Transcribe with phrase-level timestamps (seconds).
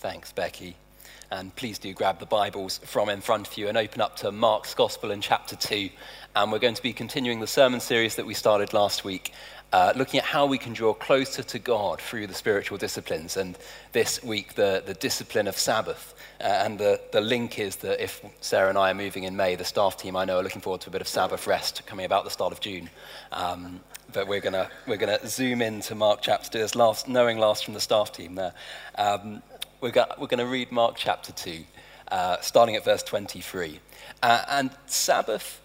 [0.00, 0.76] Thanks, Becky.
[1.30, 4.32] And please do grab the Bibles from in front of you and open up to
[4.32, 5.90] Mark's Gospel in chapter 2.
[6.34, 9.34] And we're going to be continuing the sermon series that we started last week,
[9.74, 13.36] uh, looking at how we can draw closer to God through the spiritual disciplines.
[13.36, 13.58] And
[13.92, 16.14] this week, the, the discipline of Sabbath.
[16.40, 19.54] Uh, and the, the link is that if Sarah and I are moving in May,
[19.54, 22.06] the staff team I know are looking forward to a bit of Sabbath rest coming
[22.06, 22.88] about the start of June.
[23.32, 23.80] Um,
[24.14, 27.74] but we're going we're gonna zoom into Mark chapter 2, as last, knowing last from
[27.74, 28.54] the staff team there.
[28.96, 29.42] Um,
[29.80, 31.64] we're, go, we're going to read Mark chapter 2,
[32.10, 33.80] uh, starting at verse 23.
[34.22, 35.60] Uh, and Sabbath,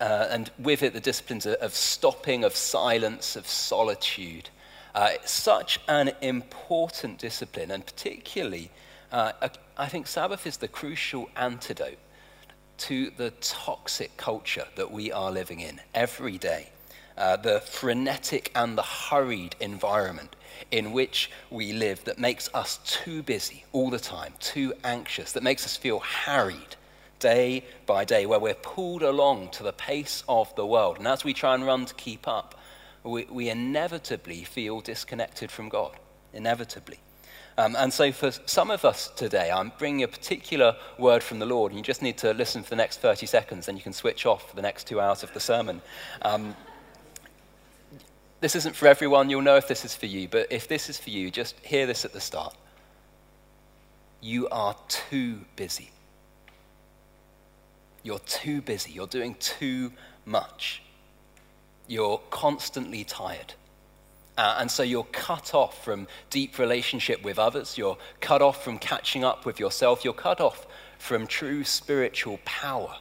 [0.00, 4.50] uh, and with it the disciplines of stopping, of silence, of solitude.
[4.94, 8.70] Uh, such an important discipline, and particularly,
[9.10, 9.32] uh,
[9.78, 11.98] I think Sabbath is the crucial antidote
[12.78, 16.70] to the toxic culture that we are living in every day.
[17.16, 20.34] Uh, the frenetic and the hurried environment
[20.70, 25.42] in which we live that makes us too busy all the time, too anxious, that
[25.42, 26.76] makes us feel harried
[27.18, 30.98] day by day, where we're pulled along to the pace of the world.
[30.98, 32.58] And as we try and run to keep up,
[33.04, 35.92] we, we inevitably feel disconnected from God.
[36.32, 36.98] Inevitably.
[37.58, 41.46] Um, and so, for some of us today, I'm bringing a particular word from the
[41.46, 43.92] Lord, and you just need to listen for the next 30 seconds, then you can
[43.92, 45.82] switch off for the next two hours of the sermon.
[46.22, 46.56] Um,
[48.42, 49.30] this isn't for everyone.
[49.30, 50.26] You'll know if this is for you.
[50.26, 52.54] But if this is for you, just hear this at the start.
[54.20, 55.92] You are too busy.
[58.02, 58.90] You're too busy.
[58.90, 59.92] You're doing too
[60.26, 60.82] much.
[61.86, 63.54] You're constantly tired.
[64.36, 67.78] Uh, and so you're cut off from deep relationship with others.
[67.78, 70.04] You're cut off from catching up with yourself.
[70.04, 70.66] You're cut off
[70.98, 72.96] from true spiritual power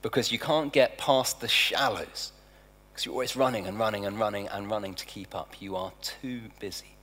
[0.00, 2.32] because you can't get past the shallows
[2.96, 5.60] because you're always running and running and running and running to keep up.
[5.60, 6.96] You are too busy.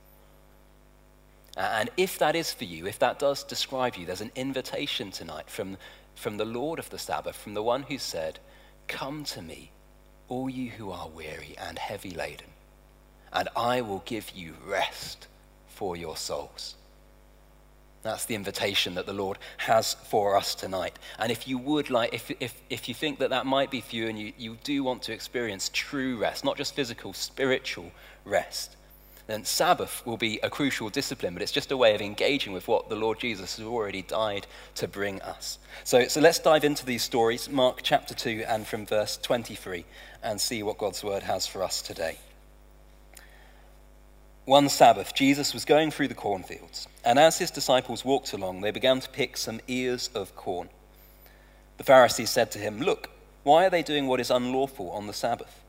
[1.56, 5.48] And if that is for you, if that does describe you, there's an invitation tonight
[5.48, 5.76] from,
[6.16, 8.40] from the Lord of the Sabbath, from the one who said,
[8.88, 9.70] Come to me,
[10.26, 12.48] all you who are weary and heavy laden,
[13.32, 15.28] and I will give you rest
[15.68, 16.74] for your souls.
[18.04, 20.98] That's the invitation that the Lord has for us tonight.
[21.18, 23.96] And if you would like, if, if, if you think that that might be for
[23.96, 27.90] you and you, you do want to experience true rest, not just physical, spiritual
[28.26, 28.76] rest,
[29.26, 32.68] then Sabbath will be a crucial discipline, but it's just a way of engaging with
[32.68, 35.58] what the Lord Jesus has already died to bring us.
[35.82, 39.86] So, so let's dive into these stories, Mark chapter 2 and from verse 23,
[40.22, 42.18] and see what God's word has for us today.
[44.46, 48.72] One Sabbath, Jesus was going through the cornfields, and as his disciples walked along, they
[48.72, 50.68] began to pick some ears of corn.
[51.78, 53.08] The Pharisees said to him, Look,
[53.42, 55.62] why are they doing what is unlawful on the Sabbath?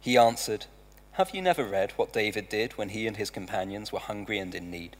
[0.00, 0.66] He answered,
[1.12, 4.52] Have you never read what David did when he and his companions were hungry and
[4.52, 4.96] in need?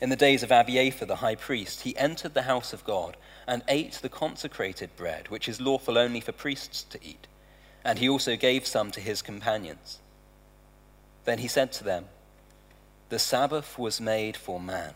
[0.00, 3.16] In the days of Abiathar the high priest, he entered the house of God
[3.46, 7.28] and ate the consecrated bread, which is lawful only for priests to eat,
[7.84, 10.00] and he also gave some to his companions.
[11.30, 12.06] Then he said to them,
[13.08, 14.94] The Sabbath was made for man,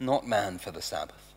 [0.00, 1.34] not man for the Sabbath.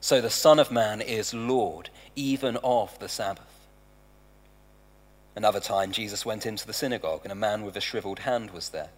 [0.00, 3.66] So the Son of Man is Lord even of the Sabbath.
[5.36, 8.70] Another time, Jesus went into the synagogue, and a man with a shriveled hand was
[8.70, 8.88] there.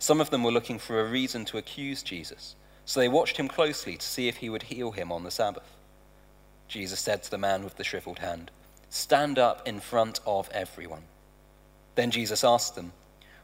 [0.00, 3.46] Some of them were looking for a reason to accuse Jesus, so they watched him
[3.46, 5.76] closely to see if he would heal him on the Sabbath.
[6.66, 8.50] Jesus said to the man with the shriveled hand,
[8.88, 11.04] Stand up in front of everyone.
[11.94, 12.90] Then Jesus asked them,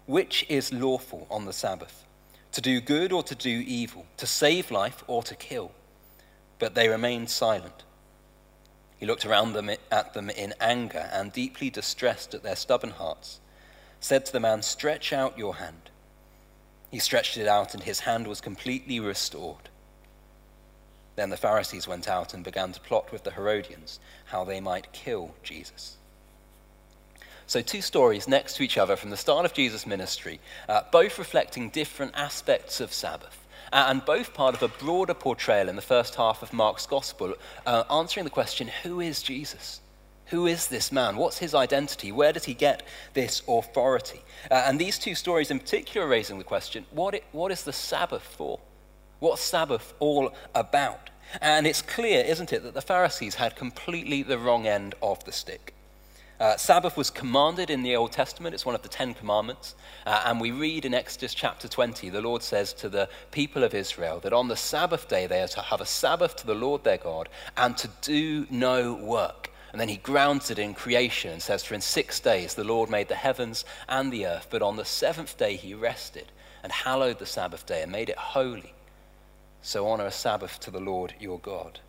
[0.06, 2.04] which is lawful on the Sabbath?
[2.52, 4.06] To do good or to do evil?
[4.16, 5.72] To save life or to kill?
[6.58, 7.84] But they remained silent.
[8.98, 13.40] He looked around them at them in anger and deeply distressed at their stubborn hearts,
[14.00, 15.90] said to the man, Stretch out your hand.
[16.90, 19.68] He stretched it out, and his hand was completely restored.
[21.16, 24.92] Then the Pharisees went out and began to plot with the Herodians how they might
[24.92, 25.96] kill Jesus.
[27.48, 31.16] So, two stories next to each other from the start of Jesus' ministry, uh, both
[31.16, 35.82] reflecting different aspects of Sabbath, uh, and both part of a broader portrayal in the
[35.82, 37.34] first half of Mark's Gospel,
[37.64, 39.80] uh, answering the question who is Jesus?
[40.26, 41.16] Who is this man?
[41.16, 42.10] What's his identity?
[42.10, 42.82] Where did he get
[43.14, 44.22] this authority?
[44.50, 47.62] Uh, and these two stories in particular are raising the question what, it, what is
[47.62, 48.58] the Sabbath for?
[49.20, 51.10] What's Sabbath all about?
[51.40, 55.32] And it's clear, isn't it, that the Pharisees had completely the wrong end of the
[55.32, 55.75] stick.
[56.38, 58.54] Uh, Sabbath was commanded in the Old Testament.
[58.54, 59.74] It's one of the Ten Commandments.
[60.04, 63.74] Uh, and we read in Exodus chapter 20, the Lord says to the people of
[63.74, 66.84] Israel that on the Sabbath day they are to have a Sabbath to the Lord
[66.84, 69.50] their God and to do no work.
[69.72, 72.90] And then he grounds it in creation and says, For in six days the Lord
[72.90, 76.30] made the heavens and the earth, but on the seventh day he rested
[76.62, 78.74] and hallowed the Sabbath day and made it holy.
[79.62, 81.80] So honor a Sabbath to the Lord your God.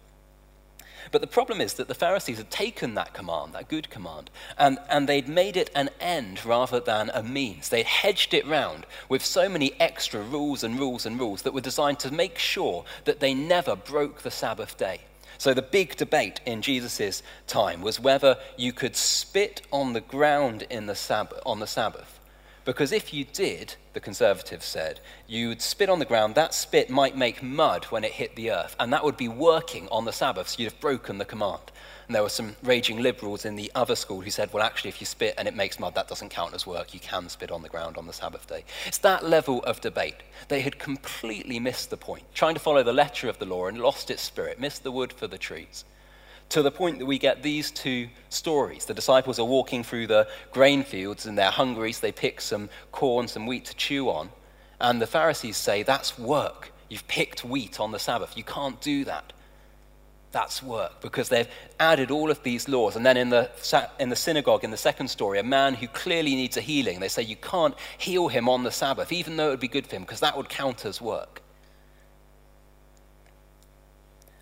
[1.11, 4.77] But the problem is that the Pharisees had taken that command, that good command, and,
[4.89, 7.69] and they'd made it an end rather than a means.
[7.69, 11.61] They'd hedged it round with so many extra rules and rules and rules that were
[11.61, 15.01] designed to make sure that they never broke the Sabbath day.
[15.37, 20.63] So the big debate in Jesus' time was whether you could spit on the ground
[20.69, 22.16] in the Sabbath, on the Sabbath
[22.67, 27.15] because if you did, the conservatives said, you'd spit on the ground, that spit might
[27.15, 30.49] make mud when it hit the earth, and that would be working on the Sabbath,
[30.49, 31.71] so you'd have broken the command.
[32.07, 34.99] And there were some raging liberals in the other school who said, well, actually, if
[34.99, 36.93] you spit and it makes mud, that doesn't count as work.
[36.93, 38.65] You can spit on the ground on the Sabbath day.
[38.85, 40.17] It's that level of debate.
[40.49, 43.79] They had completely missed the point, trying to follow the letter of the law and
[43.79, 45.85] lost its spirit, missed the wood for the trees
[46.49, 48.85] to the point that we get these two stories.
[48.85, 52.69] The disciples are walking through the grain fields and they're hungry, so they pick some
[52.91, 54.29] corn, some wheat to chew on.
[54.79, 56.71] And the Pharisees say, That's work.
[56.89, 58.37] You've picked wheat on the Sabbath.
[58.37, 59.33] You can't do that.
[60.31, 61.47] That's work because they've
[61.79, 62.95] added all of these laws.
[62.95, 63.49] And then in the,
[63.99, 67.07] in the synagogue, in the second story, a man who clearly needs a healing, they
[67.07, 69.95] say you can't heal him on the Sabbath, even though it would be good for
[69.95, 71.41] him, because that would count as work.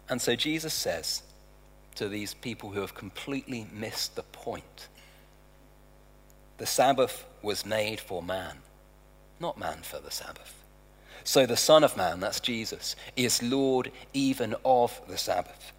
[0.10, 1.24] And so Jesus says,
[1.95, 4.88] to these people who have completely missed the point.
[6.57, 8.57] The Sabbath was made for man,
[9.39, 10.53] not man for the Sabbath.
[11.24, 15.74] So the Son of Man, that's Jesus, is Lord even of the Sabbath.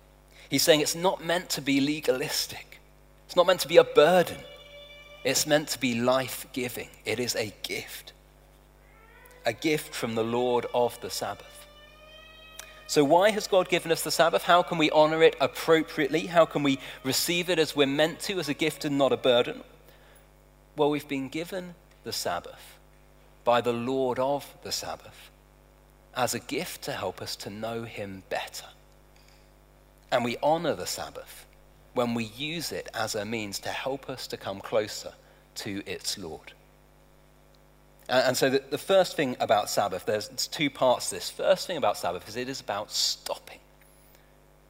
[0.50, 2.80] He's saying it's not meant to be legalistic,
[3.26, 4.38] it's not meant to be a burden,
[5.24, 6.88] it's meant to be life giving.
[7.04, 8.12] It is a gift,
[9.44, 11.65] a gift from the Lord of the Sabbath.
[12.88, 14.44] So, why has God given us the Sabbath?
[14.44, 16.26] How can we honor it appropriately?
[16.26, 19.16] How can we receive it as we're meant to, as a gift and not a
[19.16, 19.62] burden?
[20.76, 21.74] Well, we've been given
[22.04, 22.78] the Sabbath
[23.44, 25.30] by the Lord of the Sabbath
[26.14, 28.66] as a gift to help us to know Him better.
[30.12, 31.46] And we honor the Sabbath
[31.94, 35.12] when we use it as a means to help us to come closer
[35.56, 36.52] to its Lord.
[38.08, 41.28] And so the, the first thing about Sabbath, there's two parts to this.
[41.28, 43.58] First thing about Sabbath is it is about stopping.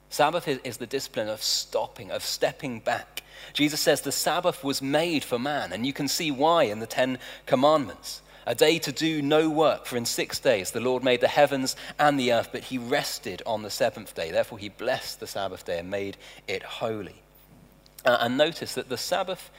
[0.09, 3.23] Sabbath is, is the discipline of stopping, of stepping back.
[3.53, 6.87] Jesus says the Sabbath was made for man, and you can see why in the
[6.87, 8.23] Ten Commandments.
[8.47, 11.75] A day to do no work, for in six days the Lord made the heavens
[11.99, 14.31] and the earth, but he rested on the seventh day.
[14.31, 16.17] Therefore, he blessed the Sabbath day and made
[16.47, 17.23] it holy.
[18.05, 19.51] Uh, and notice that the Sabbath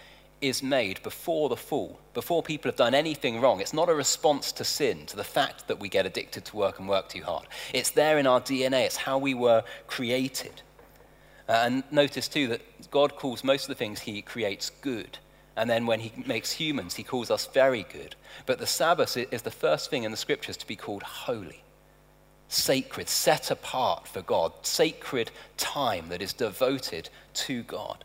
[0.41, 3.59] is made before the fall, before people have done anything wrong.
[3.59, 6.79] It's not a response to sin, to the fact that we get addicted to work
[6.79, 7.47] and work too hard.
[7.73, 10.61] It's there in our DNA, it's how we were created.
[11.49, 12.61] Uh, and notice too that
[12.91, 15.17] God calls most of the things he creates good.
[15.55, 18.15] And then when he makes humans, he calls us very good.
[18.45, 21.63] But the Sabbath is the first thing in the scriptures to be called holy,
[22.47, 28.03] sacred, set apart for God, sacred time that is devoted to God.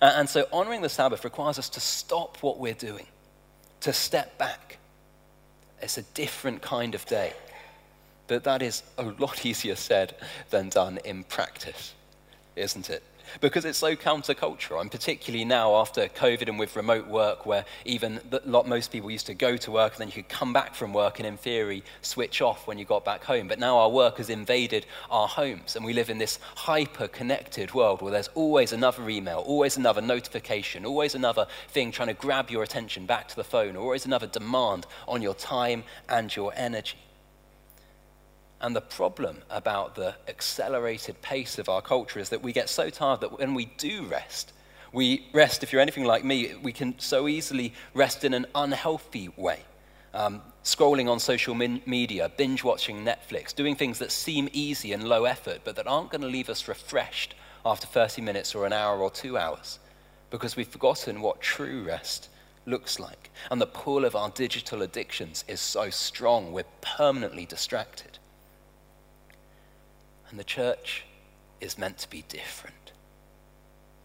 [0.00, 3.06] Uh, and so honoring the Sabbath requires us to stop what we're doing,
[3.80, 4.78] to step back.
[5.80, 7.32] It's a different kind of day.
[8.26, 10.14] But that is a lot easier said
[10.50, 11.94] than done in practice,
[12.56, 13.02] isn't it?
[13.40, 18.20] Because it's so countercultural, and particularly now after COVID and with remote work, where even
[18.30, 20.74] the, lot, most people used to go to work and then you could come back
[20.74, 23.48] from work and, in theory, switch off when you got back home.
[23.48, 27.74] But now our work has invaded our homes, and we live in this hyper connected
[27.74, 32.50] world where there's always another email, always another notification, always another thing trying to grab
[32.50, 36.52] your attention back to the phone, or always another demand on your time and your
[36.56, 36.96] energy.
[38.64, 42.88] And the problem about the accelerated pace of our culture is that we get so
[42.88, 44.54] tired that when we do rest,
[44.90, 49.28] we rest, if you're anything like me, we can so easily rest in an unhealthy
[49.36, 49.60] way.
[50.14, 55.26] Um, scrolling on social media, binge watching Netflix, doing things that seem easy and low
[55.26, 57.34] effort, but that aren't going to leave us refreshed
[57.66, 59.78] after 30 minutes or an hour or two hours,
[60.30, 62.30] because we've forgotten what true rest
[62.64, 63.30] looks like.
[63.50, 68.13] And the pull of our digital addictions is so strong, we're permanently distracted.
[70.30, 71.04] And the church
[71.60, 72.92] is meant to be different.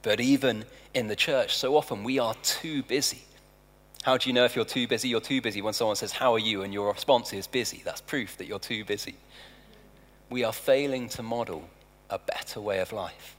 [0.02, 3.24] But even in the church, so often we are too busy.
[4.04, 5.10] How do you know if you're too busy?
[5.10, 6.62] You're too busy when someone says, How are you?
[6.62, 7.82] and your response is busy.
[7.84, 9.16] That's proof that you're too busy.
[10.30, 11.70] We are failing to model
[12.10, 13.36] a better way of life.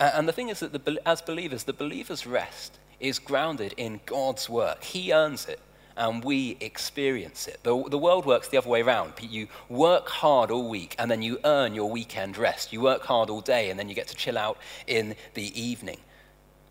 [0.00, 4.48] And the thing is that the, as believers, the believer's rest is grounded in God's
[4.48, 4.82] work.
[4.82, 5.60] He earns it
[5.96, 7.60] and we experience it.
[7.62, 9.12] The, the world works the other way around.
[9.20, 12.72] You work hard all week and then you earn your weekend rest.
[12.72, 15.98] You work hard all day and then you get to chill out in the evening.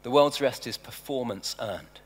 [0.03, 2.01] The world's rest is performance earned.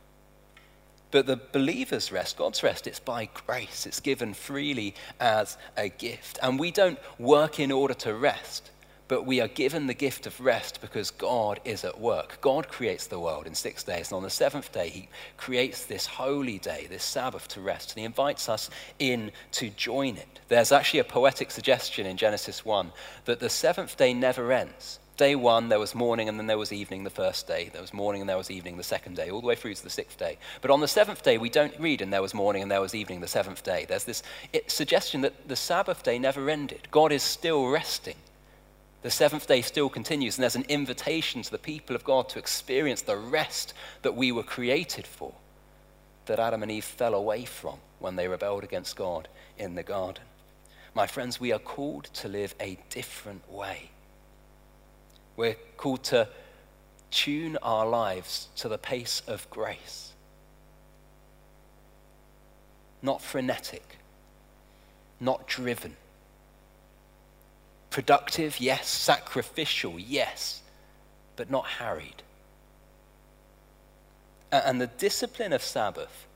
[1.10, 3.86] But the believer's rest, God's rest, it's by grace.
[3.86, 6.38] It's given freely as a gift.
[6.44, 8.72] And we don't work in order to rest,
[9.08, 12.40] but we are given the gift of rest because God is at work.
[12.42, 14.10] God creates the world in six days.
[14.10, 17.92] And on the seventh day, He creates this holy day, this Sabbath to rest.
[17.92, 20.40] And He invites us in to join it.
[20.50, 22.92] There's actually a poetic suggestion in Genesis 1
[23.26, 25.00] that the seventh day never ends.
[25.18, 27.72] Day one, there was morning and then there was evening the first day.
[27.74, 29.84] There was morning and there was evening the second day, all the way through to
[29.84, 30.38] the sixth day.
[30.62, 32.94] But on the seventh day, we don't read and there was morning and there was
[32.94, 33.88] evening the seventh day.
[33.90, 34.22] There's this
[34.68, 36.88] suggestion that the Sabbath day never ended.
[36.92, 38.14] God is still resting.
[39.08, 42.40] The seventh day still continues, and there's an invitation to the people of God to
[42.40, 45.34] experience the rest that we were created for,
[46.26, 50.26] that Adam and Eve fell away from when they rebelled against God in the garden.
[50.94, 53.92] My friends, we are called to live a different way.
[55.38, 56.28] We're called to
[57.10, 60.12] tune our lives to the pace of grace.
[63.02, 64.00] Not frenetic,
[65.22, 65.96] not driven.
[67.98, 68.88] Productive, yes.
[68.88, 70.62] Sacrificial, yes.
[71.36, 72.22] But not harried.
[74.52, 76.28] And the discipline of Sabbath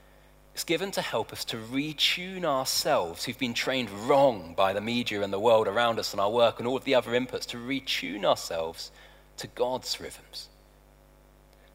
[0.55, 5.21] is given to help us to retune ourselves who've been trained wrong by the media
[5.21, 7.57] and the world around us and our work and all of the other inputs, to
[7.57, 8.89] retune ourselves
[9.37, 10.49] to God's rhythms.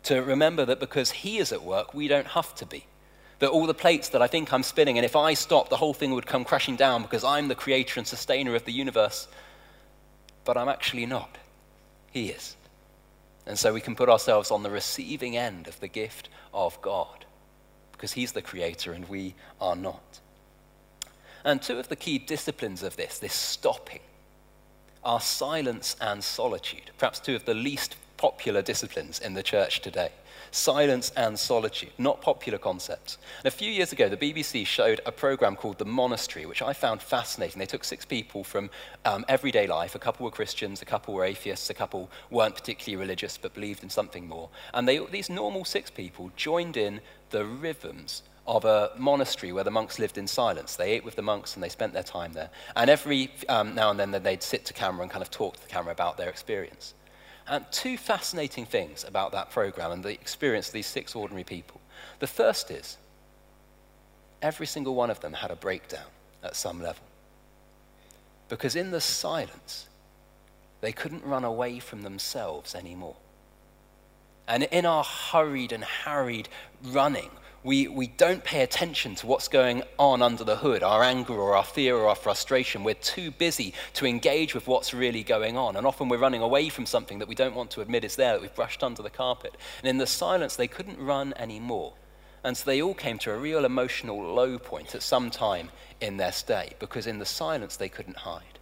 [0.02, 2.86] To remember that because He is at work, we don't have to be.
[3.38, 5.94] That all the plates that I think I'm spinning, and if I stop, the whole
[5.94, 9.28] thing would come crashing down because I'm the creator and sustainer of the universe.
[10.46, 11.36] But I'm actually not.
[12.10, 12.56] He is.
[13.46, 17.26] And so we can put ourselves on the receiving end of the gift of God
[17.92, 20.20] because he's the creator and we are not.
[21.44, 24.00] And two of the key disciplines of this, this stopping,
[25.04, 30.10] are silence and solitude, perhaps two of the least popular disciplines in the church today
[30.50, 33.18] silence and solitude, not popular concepts.
[33.38, 36.72] And a few years ago, the BBC showed a program called The Monastery, which I
[36.72, 37.58] found fascinating.
[37.58, 38.70] They took six people from
[39.04, 39.94] um, everyday life.
[39.94, 43.82] A couple were Christians, a couple were atheists, a couple weren't particularly religious but believed
[43.82, 44.48] in something more.
[44.74, 47.00] And they, these normal six people joined in
[47.30, 50.76] the rhythms of a monastery where the monks lived in silence.
[50.76, 52.50] They ate with the monks and they spent their time there.
[52.76, 55.62] And every um, now and then they'd sit to camera and kind of talk to
[55.62, 56.94] the camera about their experience.
[57.48, 61.80] And two fascinating things about that program and the experience of these six ordinary people.
[62.18, 62.96] The first is
[64.42, 66.06] every single one of them had a breakdown
[66.42, 67.04] at some level.
[68.48, 69.88] Because in the silence,
[70.80, 73.16] they couldn't run away from themselves anymore.
[74.48, 76.48] And in our hurried and harried
[76.82, 77.30] running,
[77.66, 81.56] we, we don't pay attention to what's going on under the hood, our anger or
[81.56, 82.84] our fear or our frustration.
[82.84, 85.74] We're too busy to engage with what's really going on.
[85.74, 88.34] And often we're running away from something that we don't want to admit is there,
[88.34, 89.56] that we've brushed under the carpet.
[89.80, 91.94] And in the silence, they couldn't run anymore.
[92.44, 95.70] And so they all came to a real emotional low point at some time
[96.00, 98.60] in their stay, because in the silence, they couldn't hide.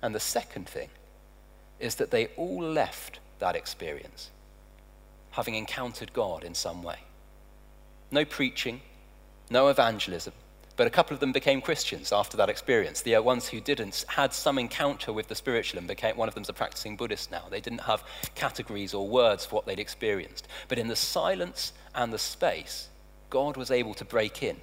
[0.00, 0.88] And the second thing
[1.80, 4.30] is that they all left that experience
[5.32, 6.96] having encountered God in some way
[8.10, 8.80] no preaching,
[9.50, 10.32] no evangelism.
[10.76, 13.02] But a couple of them became Christians after that experience.
[13.02, 16.34] The uh, ones who didn't had some encounter with the spiritual and became, one of
[16.34, 17.44] them's a practicing Buddhist now.
[17.50, 18.02] They didn't have
[18.34, 20.48] categories or words for what they'd experienced.
[20.68, 22.88] But in the silence and the space,
[23.28, 24.56] God was able to break in.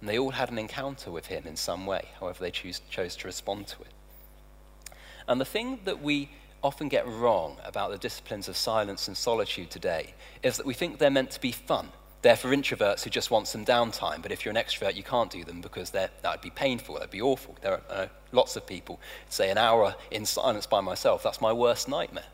[0.00, 3.16] And they all had an encounter with him in some way, however they choose, chose
[3.16, 4.94] to respond to it.
[5.26, 6.30] And the thing that we
[6.62, 10.98] often get wrong about the disciplines of silence and solitude today is that we think
[10.98, 11.88] they're meant to be fun
[12.22, 15.30] they're for introverts who just want some downtime, but if you're an extrovert, you can't
[15.30, 17.56] do them because that would be painful, that would be awful.
[17.60, 21.52] There are uh, lots of people say an hour in silence by myself, that's my
[21.52, 22.24] worst nightmare.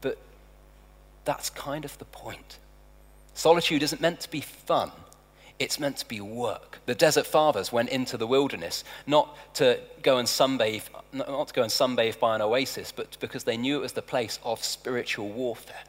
[0.00, 0.18] But
[1.24, 2.58] that's kind of the point.
[3.34, 4.90] Solitude isn't meant to be fun,
[5.58, 6.80] it's meant to be work.
[6.86, 11.62] The desert fathers went into the wilderness not to go and sunbathe, not to go
[11.62, 15.28] and sunbathe by an oasis, but because they knew it was the place of spiritual
[15.28, 15.84] warfare.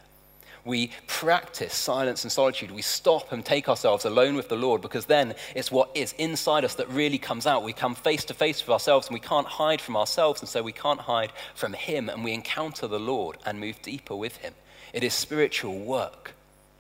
[0.65, 2.71] We practice silence and solitude.
[2.71, 6.63] We stop and take ourselves alone with the Lord because then it's what is inside
[6.63, 7.63] us that really comes out.
[7.63, 10.63] We come face to face with ourselves and we can't hide from ourselves, and so
[10.63, 14.53] we can't hide from Him, and we encounter the Lord and move deeper with Him.
[14.93, 16.33] It is spiritual work,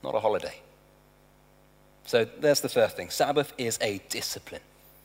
[0.03, 0.61] not a holiday.
[2.05, 4.61] So there's the first thing Sabbath is a discipline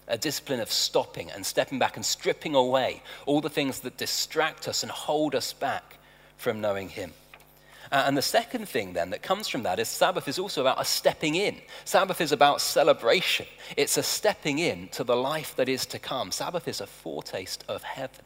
[0.08, 4.66] a discipline of stopping and stepping back and stripping away all the things that distract
[4.66, 5.98] us and hold us back
[6.38, 7.12] from knowing Him.
[7.90, 10.80] Uh, and the second thing then that comes from that is Sabbath is also about
[10.80, 11.56] a stepping in.
[11.84, 13.46] Sabbath is about celebration.
[13.76, 16.30] It's a stepping in to the life that is to come.
[16.30, 18.24] Sabbath is a foretaste of heaven.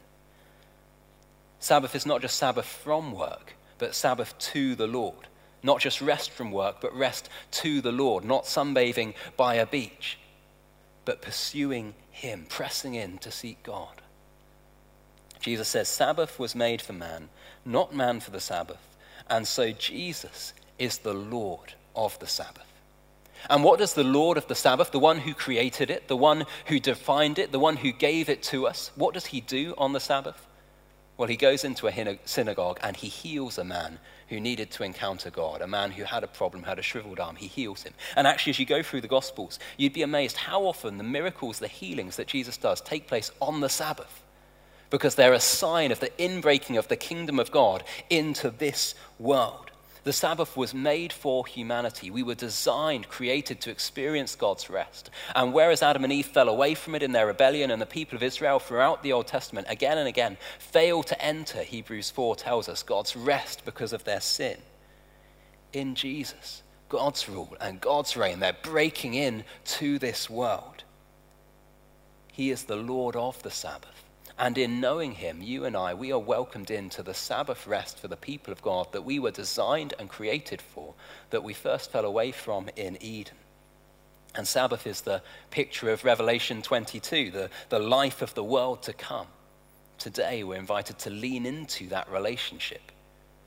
[1.59, 5.27] Sabbath is not just Sabbath from work, but Sabbath to the Lord.
[5.63, 10.17] Not just rest from work, but rest to the Lord, not sunbathing by a beach,
[11.05, 14.01] but pursuing Him, pressing in to seek God.
[15.39, 17.29] Jesus says, Sabbath was made for man,
[17.65, 18.92] not man for the Sabbath.
[19.29, 22.67] And so Jesus is the Lord of the Sabbath.
[23.49, 26.45] And what does the Lord of the Sabbath, the one who created it, the one
[26.67, 29.91] who defined it, the one who gave it to us, what does he do on
[29.91, 30.47] the Sabbath?
[31.17, 33.99] Well, he goes into a synagogue and he heals a man
[34.29, 37.35] who needed to encounter God, a man who had a problem, had a shriveled arm.
[37.35, 37.93] He heals him.
[38.15, 41.59] And actually, as you go through the Gospels, you'd be amazed how often the miracles,
[41.59, 44.22] the healings that Jesus does take place on the Sabbath
[44.93, 49.71] because they're a sign of the inbreaking of the kingdom of God into this world.
[50.03, 52.11] The Sabbath was made for humanity.
[52.11, 55.09] We were designed, created to experience God's rest.
[55.35, 58.15] And whereas Adam and Eve fell away from it in their rebellion, and the people
[58.15, 62.69] of Israel throughout the Old Testament again and again failed to enter, Hebrews 4 tells
[62.69, 64.57] us, God's rest because of their sin.
[65.71, 70.83] In Jesus, God's rule and God's reign, they're breaking in to this world.
[72.31, 74.03] He is the Lord of the Sabbath.
[74.37, 78.07] And in knowing him, you and I, we are welcomed into the Sabbath rest for
[78.07, 80.95] the people of God that we were designed and created for,
[81.29, 83.35] that we first fell away from in Eden.
[84.35, 85.21] And Sabbath is the
[85.51, 89.27] picture of Revelation 22, the, the life of the world to come.
[89.99, 92.91] Today, we're invited to lean into that relationship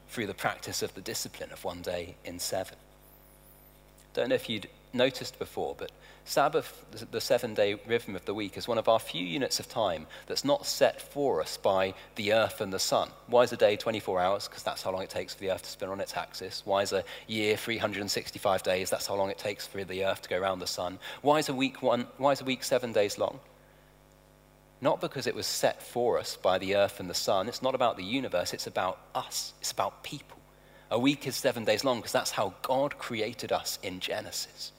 [0.08, 2.76] through the practice of the discipline of one day in seven.
[4.14, 5.92] Don't know if you'd noticed before, but
[6.28, 9.68] Sabbath, the seven day rhythm of the week, is one of our few units of
[9.68, 13.10] time that's not set for us by the earth and the sun.
[13.28, 14.48] Why is a day 24 hours?
[14.48, 16.62] Because that's how long it takes for the earth to spin on its axis.
[16.64, 18.90] Why is a year 365 days?
[18.90, 20.98] That's how long it takes for the earth to go around the sun.
[21.22, 23.38] Why is a week, one, why is a week seven days long?
[24.80, 27.46] Not because it was set for us by the earth and the sun.
[27.46, 30.38] It's not about the universe, it's about us, it's about people.
[30.90, 34.72] A week is seven days long because that's how God created us in Genesis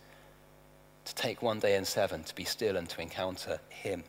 [1.07, 4.03] to take one day in seven to be still and to encounter Him.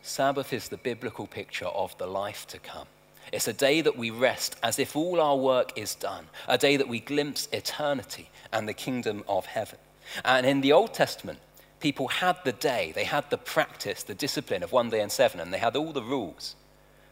[0.00, 2.86] Sabbath is the biblical picture of the life to come.
[3.30, 6.78] It's a day that we rest as if all our work is done, a day
[6.78, 9.78] that we glimpse eternity and the kingdom of heaven.
[10.24, 11.38] And in the Old Testament,
[11.80, 15.40] people had the day, they had the practice, the discipline of one day in seven,
[15.40, 16.56] and they had all the rules,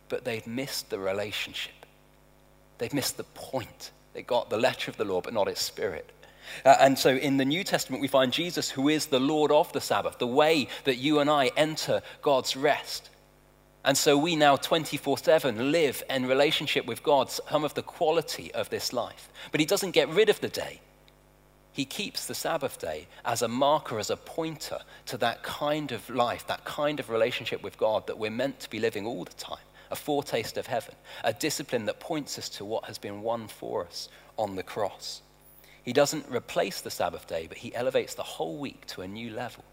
[0.08, 1.74] but they'd missed the relationship.
[2.78, 3.90] They'd missed the point.
[4.14, 6.10] They got the letter of the law, but not its spirit.
[6.64, 9.72] Uh, and so in the New Testament, we find Jesus, who is the Lord of
[9.72, 13.10] the Sabbath, the way that you and I enter God's rest.
[13.84, 18.52] And so we now 24 7 live in relationship with God, some of the quality
[18.52, 19.28] of this life.
[19.52, 20.80] But He doesn't get rid of the day.
[21.76, 26.08] He keeps the Sabbath day as a marker, as a pointer to that kind of
[26.08, 29.34] life, that kind of relationship with God that we're meant to be living all the
[29.34, 29.58] time,
[29.90, 33.84] a foretaste of heaven, a discipline that points us to what has been won for
[33.84, 35.20] us on the cross.
[35.86, 39.30] He doesn't replace the Sabbath day, but he elevates the whole week to a new
[39.30, 39.64] level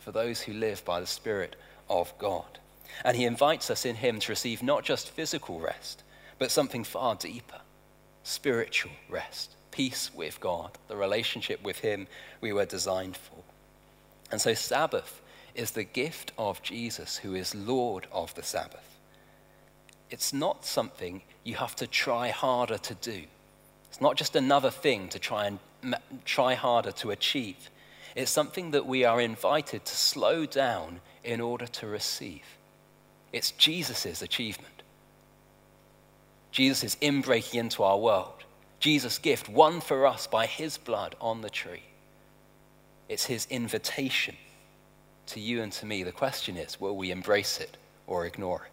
[0.00, 1.54] for those who live by the Spirit
[1.88, 2.58] of God.
[3.04, 6.02] And he invites us in him to receive not just physical rest,
[6.40, 7.60] but something far deeper
[8.22, 12.06] spiritual rest, peace with God, the relationship with him
[12.40, 13.42] we were designed for.
[14.30, 15.22] And so, Sabbath
[15.54, 18.98] is the gift of Jesus, who is Lord of the Sabbath.
[20.10, 23.22] It's not something you have to try harder to do.
[23.90, 25.58] It's not just another thing to try and
[26.24, 27.70] try harder to achieve.
[28.14, 32.44] It's something that we are invited to slow down in order to receive.
[33.32, 34.82] It's Jesus' achievement.
[36.52, 38.44] Jesus' inbreaking into our world.
[38.78, 41.82] Jesus' gift won for us by his blood on the tree.
[43.08, 44.36] It's his invitation
[45.26, 46.02] to you and to me.
[46.02, 47.76] The question is will we embrace it
[48.06, 48.69] or ignore it?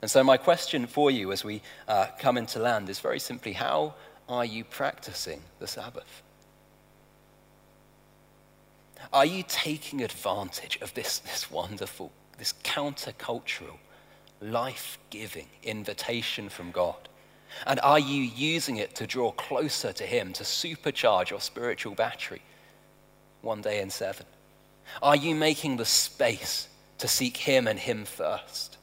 [0.00, 3.52] And so, my question for you as we uh, come into land is very simply
[3.52, 3.94] how
[4.28, 6.22] are you practicing the Sabbath?
[9.12, 13.78] Are you taking advantage of this, this wonderful, this countercultural,
[14.40, 17.08] life giving invitation from God?
[17.66, 22.42] And are you using it to draw closer to Him, to supercharge your spiritual battery
[23.40, 24.26] one day in seven?
[25.02, 28.77] Are you making the space to seek Him and Him first?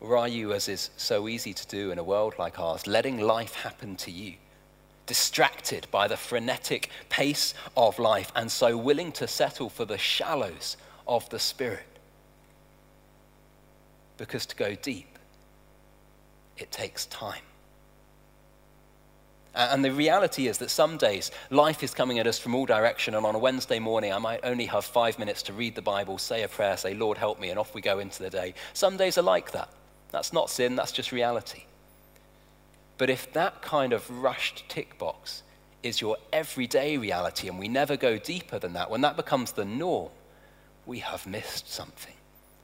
[0.00, 3.20] Or are you, as is so easy to do in a world like ours, letting
[3.20, 4.34] life happen to you,
[5.06, 10.78] distracted by the frenetic pace of life, and so willing to settle for the shallows
[11.06, 11.86] of the Spirit?
[14.16, 15.18] Because to go deep,
[16.56, 17.42] it takes time.
[19.54, 23.14] And the reality is that some days life is coming at us from all direction,
[23.14, 26.16] and on a Wednesday morning, I might only have five minutes to read the Bible,
[26.18, 28.54] say a prayer, say, Lord, help me, and off we go into the day.
[28.72, 29.68] Some days are like that.
[30.10, 31.64] That's not sin, that's just reality.
[32.98, 35.42] But if that kind of rushed tick box
[35.82, 39.64] is your everyday reality and we never go deeper than that, when that becomes the
[39.64, 40.10] norm,
[40.84, 42.14] we have missed something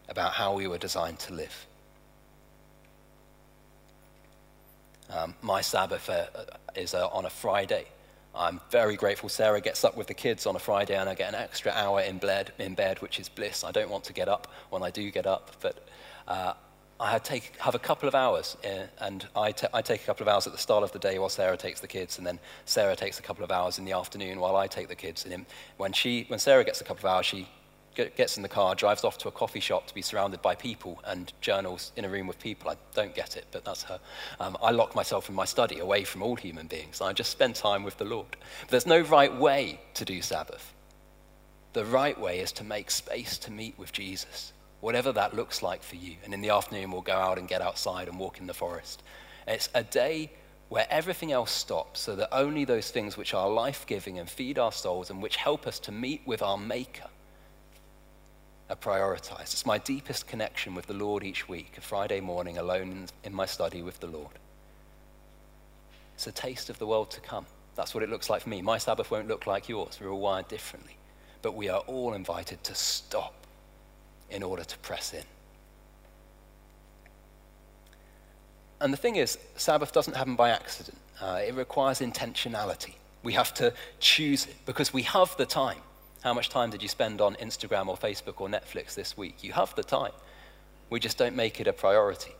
[0.08, 1.66] about how we were designed to live.
[5.08, 6.26] Um, my Sabbath uh,
[6.74, 7.86] is uh, on a Friday.
[8.34, 11.32] I'm very grateful Sarah gets up with the kids on a Friday and I get
[11.32, 13.64] an extra hour in bed, in bed which is bliss.
[13.64, 15.88] I don't want to get up when I do get up, but
[16.28, 16.52] uh,
[16.98, 20.28] I take, have a couple of hours, uh, and I, I take a couple of
[20.28, 22.96] hours at the start of the day while Sarah takes the kids, and then Sarah
[22.96, 25.26] takes a couple of hours in the afternoon while I take the kids.
[25.26, 25.44] And
[25.76, 27.48] when, she, when Sarah gets a couple of hours, she
[27.94, 31.00] gets in the car, drives off to a coffee shop to be surrounded by people
[31.04, 32.70] and journals in a room with people.
[32.70, 34.00] I don't get it, but that's her.
[34.40, 37.00] Um, I lock myself in my study away from all human beings.
[37.00, 38.36] And I just spend time with the Lord.
[38.62, 40.74] But there's no right way to do Sabbath.
[41.72, 44.52] The right way is to make space to meet with Jesus
[44.86, 46.14] whatever that looks like for you.
[46.22, 49.02] And in the afternoon, we'll go out and get outside and walk in the forest.
[49.48, 50.30] It's a day
[50.68, 54.60] where everything else stops so that only those things which are life giving and feed
[54.60, 57.08] our souls and which help us to meet with our Maker
[58.70, 59.54] are prioritized.
[59.54, 63.46] It's my deepest connection with the Lord each week, a Friday morning alone in my
[63.46, 64.38] study with the Lord.
[66.14, 67.46] It's a taste of the world to come.
[67.74, 68.62] That's what it looks like for me.
[68.62, 69.98] My Sabbath won't look like yours.
[70.00, 70.96] We're all wired differently.
[71.42, 73.45] But we are all invited to stop
[74.30, 75.22] in order to press in.
[78.80, 80.98] And the thing is, Sabbath doesn't happen by accident.
[81.20, 82.94] Uh, it requires intentionality.
[83.22, 85.78] We have to choose it because we have the time.
[86.22, 89.42] How much time did you spend on Instagram or Facebook or Netflix this week?
[89.42, 90.12] You have the time.
[90.90, 92.32] We just don't make it a priority.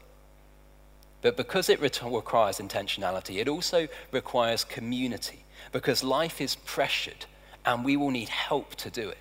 [1.23, 7.27] But because it requires intentionality, it also requires community because life is pressured
[7.65, 9.19] and we will need help to do it.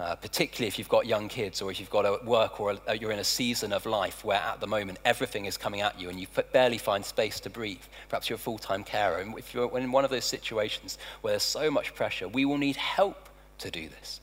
[0.00, 2.96] Uh, particularly if you've got young kids or if you've got a work or a,
[2.96, 6.08] you're in a season of life where at the moment everything is coming at you
[6.08, 7.82] and you barely find space to breathe.
[8.08, 9.18] Perhaps you're a full time carer.
[9.18, 12.56] And if you're in one of those situations where there's so much pressure, we will
[12.56, 14.22] need help to do this.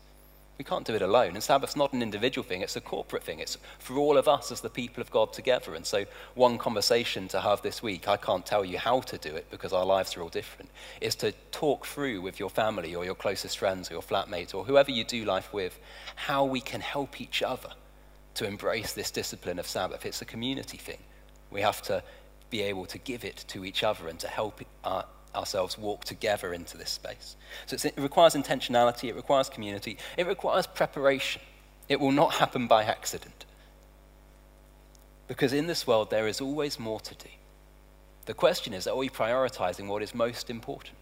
[0.58, 1.36] We can't do it alone.
[1.36, 3.40] And Sabbath's not an individual thing, it's a corporate thing.
[3.40, 5.76] It's for all of us as the people of God together.
[5.76, 9.36] And so, one conversation to have this week, I can't tell you how to do
[9.36, 13.06] it because our lives are all different, is to talk through with your family or
[13.06, 15.80] your closest friends or your flatmates or whoever you do life with
[16.16, 17.70] how we can help each other
[18.34, 20.06] to embrace this discipline of Sabbath.
[20.06, 21.00] It's a community thing.
[21.52, 22.04] We have to
[22.50, 25.04] be able to give it to each other and to help uh,
[25.36, 27.36] ourselves walk together into this space.
[27.66, 31.42] So it requires intentionality, it requires community, it requires preparation.
[31.90, 33.46] It will not happen by accident.
[35.28, 37.30] Because in this world, there is always more to do.
[38.26, 40.98] The question is are we prioritizing what is most important?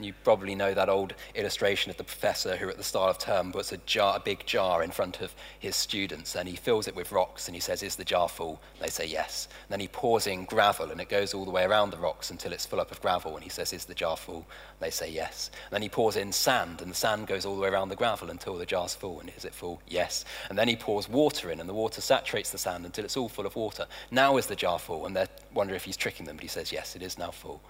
[0.00, 3.52] You probably know that old illustration of the professor who, at the start of term,
[3.52, 6.96] puts a, jar, a big jar in front of his students and he fills it
[6.96, 8.60] with rocks and he says, Is the jar full?
[8.80, 9.48] They say yes.
[9.64, 12.30] And then he pours in gravel and it goes all the way around the rocks
[12.30, 14.46] until it's full up of gravel and he says, Is the jar full?
[14.78, 15.50] They say yes.
[15.66, 17.96] And then he pours in sand and the sand goes all the way around the
[17.96, 19.20] gravel until the jar's full.
[19.20, 19.82] And is it full?
[19.86, 20.24] Yes.
[20.48, 23.28] And then he pours water in and the water saturates the sand until it's all
[23.28, 23.86] full of water.
[24.10, 25.06] Now is the jar full?
[25.06, 27.60] And they wonder if he's tricking them, but he says, Yes, it is now full.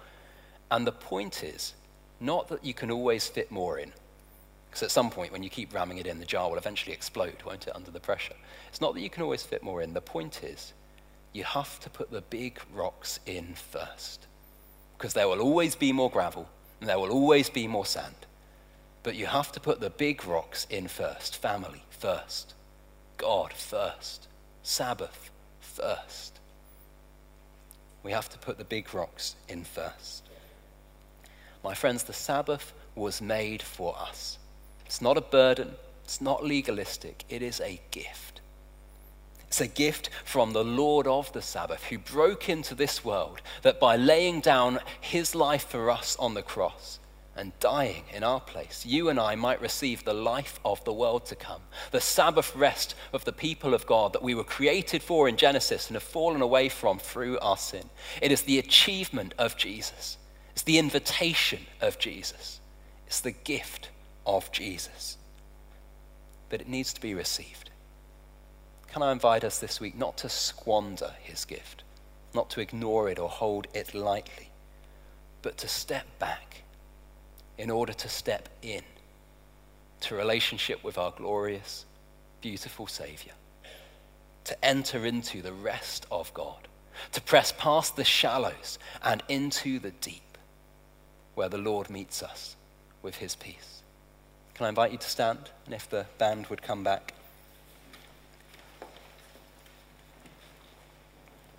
[0.71, 1.73] And the point is,
[2.21, 3.91] not that you can always fit more in.
[4.69, 7.35] Because at some point, when you keep ramming it in, the jar will eventually explode,
[7.45, 8.35] won't it, under the pressure?
[8.69, 9.93] It's not that you can always fit more in.
[9.93, 10.71] The point is,
[11.33, 14.27] you have to put the big rocks in first.
[14.97, 16.47] Because there will always be more gravel,
[16.79, 18.15] and there will always be more sand.
[19.03, 21.37] But you have to put the big rocks in first.
[21.37, 22.53] Family first.
[23.17, 24.27] God first.
[24.63, 26.39] Sabbath first.
[28.03, 30.23] We have to put the big rocks in first.
[31.63, 34.37] My friends, the Sabbath was made for us.
[34.85, 35.71] It's not a burden,
[36.03, 38.41] it's not legalistic, it is a gift.
[39.47, 43.81] It's a gift from the Lord of the Sabbath who broke into this world that
[43.81, 46.99] by laying down his life for us on the cross
[47.35, 51.25] and dying in our place, you and I might receive the life of the world
[51.25, 55.27] to come, the Sabbath rest of the people of God that we were created for
[55.27, 57.89] in Genesis and have fallen away from through our sin.
[58.21, 60.17] It is the achievement of Jesus.
[60.61, 62.59] It's the invitation of Jesus,
[63.07, 63.89] it's the gift
[64.27, 65.17] of Jesus.
[66.49, 67.71] But it needs to be received.
[68.93, 71.81] Can I invite us this week not to squander his gift,
[72.35, 74.51] not to ignore it or hold it lightly,
[75.41, 76.61] but to step back
[77.57, 78.83] in order to step in
[80.01, 81.87] to relationship with our glorious,
[82.39, 83.33] beautiful Savior,
[84.43, 86.67] to enter into the rest of God,
[87.13, 90.21] to press past the shallows and into the deep
[91.35, 92.55] where the Lord meets us
[93.01, 93.81] with his peace.
[94.53, 95.39] Can I invite you to stand?
[95.65, 97.13] And if the band would come back.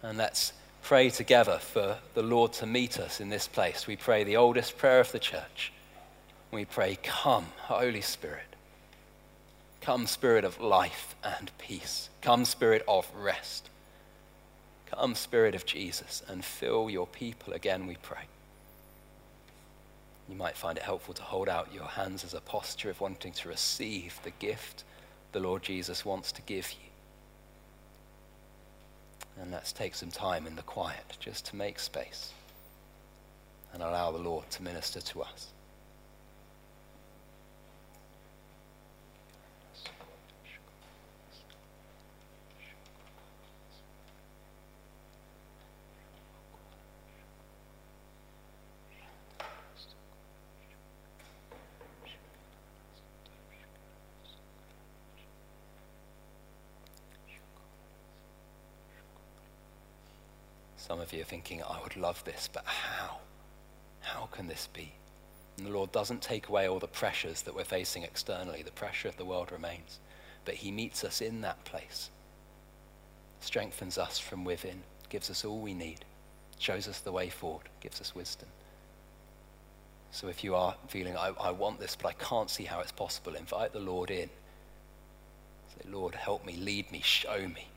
[0.02, 3.86] And let's pray together for the Lord to meet us in this place.
[3.86, 5.72] We pray the oldest prayer of the church.
[6.50, 8.56] We pray, Come, Holy Spirit.
[9.80, 12.10] Come, Spirit of life and peace.
[12.20, 13.68] Come, Spirit of rest.
[14.86, 18.24] Come, Spirit of Jesus, and fill your people again, we pray.
[20.32, 23.34] You might find it helpful to hold out your hands as a posture of wanting
[23.34, 24.82] to receive the gift
[25.32, 26.88] the Lord Jesus wants to give you.
[29.42, 32.32] And let's take some time in the quiet just to make space
[33.74, 35.48] and allow the Lord to minister to us.
[60.92, 63.18] Some of you are thinking, I would love this, but how?
[64.00, 64.92] How can this be?
[65.58, 68.62] And the Lord doesn't take away all the pressures that we're facing externally.
[68.62, 69.98] The pressure of the world remains.
[70.44, 72.10] But He meets us in that place,
[73.40, 76.04] strengthens us from within, gives us all we need,
[76.58, 78.48] shows us the way forward, gives us wisdom.
[80.10, 82.92] So if you are feeling, I, I want this, but I can't see how it's
[82.92, 84.30] possible, invite the Lord in.
[85.68, 87.68] Say, Lord, help me, lead me, show me.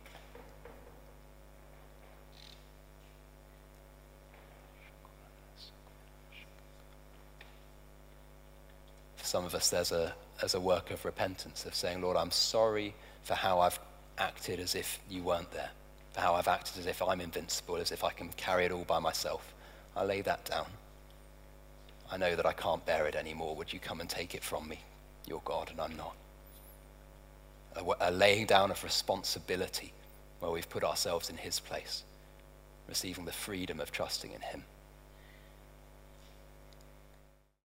[9.35, 12.95] Some of us, there's a, there's a work of repentance, of saying, Lord, I'm sorry
[13.23, 13.77] for how I've
[14.17, 15.71] acted as if you weren't there,
[16.13, 18.85] for how I've acted as if I'm invincible, as if I can carry it all
[18.85, 19.53] by myself.
[19.93, 20.67] I lay that down.
[22.09, 23.57] I know that I can't bear it anymore.
[23.57, 24.79] Would you come and take it from me?
[25.27, 26.15] You're God and I'm not.
[27.75, 29.91] A, a laying down of responsibility
[30.39, 32.03] where we've put ourselves in His place,
[32.87, 34.63] receiving the freedom of trusting in Him.